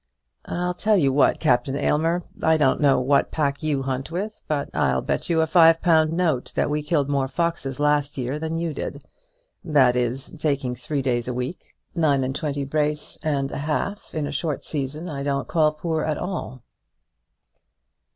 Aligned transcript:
"I'll 0.47 0.73
tell 0.73 0.97
you 0.97 1.13
what, 1.13 1.39
Captain 1.39 1.75
Aylmer; 1.75 2.23
I 2.41 2.57
don't 2.57 2.81
know 2.81 2.99
what 2.99 3.29
pack 3.29 3.61
you 3.61 3.83
hunt 3.83 4.09
with, 4.09 4.41
but 4.47 4.67
I'll 4.73 5.03
bet 5.03 5.29
you 5.29 5.41
a 5.41 5.45
five 5.45 5.79
pound 5.79 6.11
note 6.11 6.53
that 6.55 6.71
we 6.71 6.81
killed 6.81 7.07
more 7.07 7.27
foxes 7.27 7.79
last 7.79 8.17
year 8.17 8.39
than 8.39 8.57
you 8.57 8.73
did; 8.73 9.05
that 9.63 9.95
is, 9.95 10.35
taking 10.39 10.73
three 10.75 11.03
days 11.03 11.27
a 11.27 11.35
week. 11.35 11.75
Nine 11.93 12.23
and 12.23 12.35
twenty 12.35 12.63
brace 12.63 13.19
and 13.23 13.51
a 13.51 13.59
half 13.59 14.15
in 14.15 14.25
a 14.25 14.31
short 14.31 14.65
season 14.65 15.07
I 15.07 15.21
don't 15.21 15.47
call 15.47 15.71
poor 15.73 16.01
at 16.03 16.17
all." 16.17 16.63